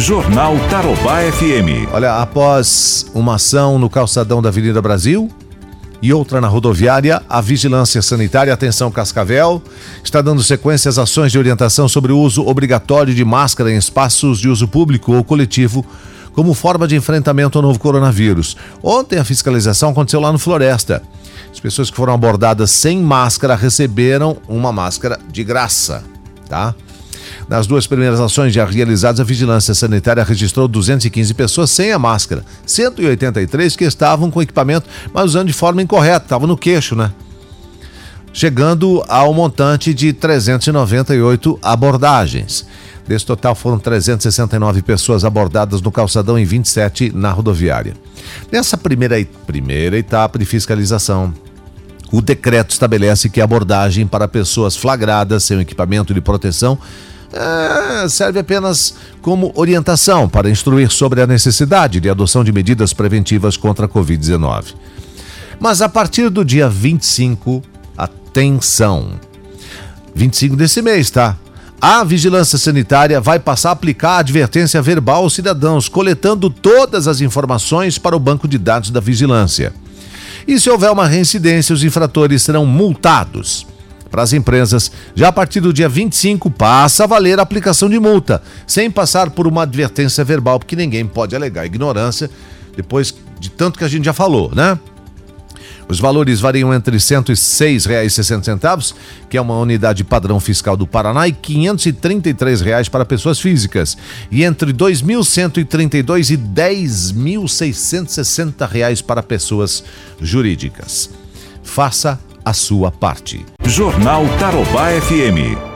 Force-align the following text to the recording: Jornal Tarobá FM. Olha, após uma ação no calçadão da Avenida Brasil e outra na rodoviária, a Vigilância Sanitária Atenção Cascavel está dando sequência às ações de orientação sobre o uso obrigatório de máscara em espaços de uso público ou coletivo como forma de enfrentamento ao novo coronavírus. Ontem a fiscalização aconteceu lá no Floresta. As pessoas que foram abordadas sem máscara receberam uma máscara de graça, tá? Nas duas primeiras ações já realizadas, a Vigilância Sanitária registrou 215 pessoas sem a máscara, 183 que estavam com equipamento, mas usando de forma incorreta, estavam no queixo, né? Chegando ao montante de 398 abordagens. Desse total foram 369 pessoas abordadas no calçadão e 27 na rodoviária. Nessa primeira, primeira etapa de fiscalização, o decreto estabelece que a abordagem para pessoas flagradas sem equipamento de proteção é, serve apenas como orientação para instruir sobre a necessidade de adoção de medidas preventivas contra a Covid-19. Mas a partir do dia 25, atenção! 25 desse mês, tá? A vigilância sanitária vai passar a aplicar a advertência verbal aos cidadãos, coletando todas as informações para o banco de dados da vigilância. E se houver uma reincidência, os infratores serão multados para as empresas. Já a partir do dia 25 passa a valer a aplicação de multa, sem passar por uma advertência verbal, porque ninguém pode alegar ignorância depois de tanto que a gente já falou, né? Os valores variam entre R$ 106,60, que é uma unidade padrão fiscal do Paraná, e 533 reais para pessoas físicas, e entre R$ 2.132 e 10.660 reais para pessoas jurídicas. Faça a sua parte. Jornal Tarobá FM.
Jornal 0.00 0.56
Tarobá 0.70 1.20
FM. 1.30 1.92
Olha, 1.92 2.22
após 2.22 3.04
uma 3.12 3.34
ação 3.34 3.78
no 3.78 3.90
calçadão 3.90 4.40
da 4.40 4.48
Avenida 4.48 4.80
Brasil 4.80 5.30
e 6.00 6.10
outra 6.10 6.40
na 6.40 6.48
rodoviária, 6.48 7.20
a 7.28 7.42
Vigilância 7.42 8.00
Sanitária 8.00 8.52
Atenção 8.52 8.90
Cascavel 8.90 9.62
está 10.02 10.22
dando 10.22 10.42
sequência 10.42 10.88
às 10.88 10.96
ações 10.96 11.30
de 11.30 11.38
orientação 11.38 11.86
sobre 11.86 12.12
o 12.12 12.18
uso 12.18 12.46
obrigatório 12.46 13.14
de 13.14 13.22
máscara 13.26 13.70
em 13.70 13.76
espaços 13.76 14.38
de 14.38 14.48
uso 14.48 14.66
público 14.66 15.12
ou 15.12 15.22
coletivo 15.22 15.84
como 16.32 16.54
forma 16.54 16.88
de 16.88 16.96
enfrentamento 16.96 17.58
ao 17.58 17.62
novo 17.62 17.78
coronavírus. 17.78 18.56
Ontem 18.82 19.18
a 19.18 19.24
fiscalização 19.24 19.90
aconteceu 19.90 20.20
lá 20.20 20.32
no 20.32 20.38
Floresta. 20.38 21.02
As 21.52 21.60
pessoas 21.60 21.90
que 21.90 21.96
foram 21.96 22.14
abordadas 22.14 22.70
sem 22.70 22.98
máscara 22.98 23.54
receberam 23.54 24.38
uma 24.48 24.72
máscara 24.72 25.20
de 25.30 25.44
graça, 25.44 26.02
tá? 26.48 26.74
Nas 27.48 27.66
duas 27.66 27.86
primeiras 27.86 28.20
ações 28.20 28.52
já 28.52 28.64
realizadas, 28.64 29.20
a 29.20 29.24
Vigilância 29.24 29.74
Sanitária 29.74 30.22
registrou 30.22 30.68
215 30.68 31.34
pessoas 31.34 31.70
sem 31.70 31.92
a 31.92 31.98
máscara, 31.98 32.44
183 32.66 33.76
que 33.76 33.84
estavam 33.84 34.30
com 34.30 34.42
equipamento, 34.42 34.88
mas 35.12 35.26
usando 35.26 35.48
de 35.48 35.52
forma 35.52 35.82
incorreta, 35.82 36.26
estavam 36.26 36.46
no 36.46 36.56
queixo, 36.56 36.94
né? 36.94 37.12
Chegando 38.32 39.04
ao 39.08 39.34
montante 39.34 39.92
de 39.92 40.12
398 40.12 41.58
abordagens. 41.62 42.64
Desse 43.06 43.26
total 43.26 43.56
foram 43.56 43.76
369 43.76 44.82
pessoas 44.82 45.24
abordadas 45.24 45.82
no 45.82 45.90
calçadão 45.90 46.38
e 46.38 46.44
27 46.44 47.10
na 47.12 47.32
rodoviária. 47.32 47.94
Nessa 48.52 48.76
primeira, 48.76 49.16
primeira 49.46 49.98
etapa 49.98 50.38
de 50.38 50.44
fiscalização, 50.44 51.34
o 52.12 52.20
decreto 52.20 52.70
estabelece 52.70 53.28
que 53.28 53.40
a 53.40 53.44
abordagem 53.44 54.06
para 54.06 54.28
pessoas 54.28 54.76
flagradas 54.76 55.44
sem 55.44 55.58
equipamento 55.60 56.14
de 56.14 56.20
proteção 56.20 56.78
é, 57.32 58.08
serve 58.08 58.40
apenas 58.40 58.94
como 59.22 59.52
orientação 59.54 60.28
para 60.28 60.50
instruir 60.50 60.90
sobre 60.90 61.22
a 61.22 61.26
necessidade 61.26 62.00
de 62.00 62.10
adoção 62.10 62.42
de 62.42 62.52
medidas 62.52 62.92
preventivas 62.92 63.56
contra 63.56 63.86
a 63.86 63.88
Covid-19. 63.88 64.74
Mas 65.58 65.82
a 65.82 65.88
partir 65.88 66.28
do 66.28 66.44
dia 66.44 66.68
25, 66.68 67.62
atenção! 67.96 69.12
25 70.14 70.56
desse 70.56 70.82
mês, 70.82 71.10
tá? 71.10 71.36
A 71.80 72.04
vigilância 72.04 72.58
sanitária 72.58 73.20
vai 73.20 73.38
passar 73.38 73.70
a 73.70 73.72
aplicar 73.72 74.12
a 74.12 74.18
advertência 74.18 74.82
verbal 74.82 75.22
aos 75.22 75.34
cidadãos, 75.34 75.88
coletando 75.88 76.50
todas 76.50 77.06
as 77.06 77.20
informações 77.20 77.96
para 77.96 78.16
o 78.16 78.20
banco 78.20 78.46
de 78.46 78.58
dados 78.58 78.90
da 78.90 79.00
vigilância. 79.00 79.72
E 80.46 80.58
se 80.58 80.68
houver 80.68 80.90
uma 80.90 81.06
reincidência, 81.06 81.74
os 81.74 81.84
infratores 81.84 82.42
serão 82.42 82.66
multados 82.66 83.66
para 84.10 84.22
as 84.22 84.32
empresas. 84.32 84.90
Já 85.14 85.28
a 85.28 85.32
partir 85.32 85.60
do 85.60 85.72
dia 85.72 85.88
25 85.88 86.50
passa 86.50 87.04
a 87.04 87.06
valer 87.06 87.38
a 87.38 87.42
aplicação 87.42 87.88
de 87.88 87.98
multa, 87.98 88.42
sem 88.66 88.90
passar 88.90 89.30
por 89.30 89.46
uma 89.46 89.62
advertência 89.62 90.24
verbal, 90.24 90.58
porque 90.58 90.76
ninguém 90.76 91.06
pode 91.06 91.36
alegar 91.36 91.64
ignorância 91.64 92.28
depois 92.76 93.14
de 93.38 93.50
tanto 93.50 93.78
que 93.78 93.84
a 93.84 93.88
gente 93.88 94.04
já 94.04 94.12
falou, 94.12 94.50
né? 94.54 94.78
Os 95.90 95.98
valores 95.98 96.40
variam 96.40 96.72
entre 96.72 96.92
R$ 96.92 97.02
106,60, 97.02 98.94
que 99.28 99.36
é 99.36 99.40
uma 99.40 99.58
unidade 99.58 100.04
padrão 100.04 100.38
fiscal 100.38 100.76
do 100.76 100.86
Paraná, 100.86 101.26
e 101.26 101.32
533 101.32 102.60
reais 102.60 102.88
para 102.88 103.04
pessoas 103.04 103.40
físicas, 103.40 103.98
e 104.30 104.44
entre 104.44 104.70
R$ 104.70 104.76
2.132 104.76 106.30
e 106.30 106.36
10.660 106.36 108.68
reais 108.68 109.02
para 109.02 109.20
pessoas 109.20 109.82
jurídicas. 110.20 111.10
Faça 111.64 112.20
a 112.44 112.52
sua 112.52 112.90
parte. 112.90 113.44
Jornal 113.66 114.24
Tarobá 114.38 114.90
FM. 114.92 115.69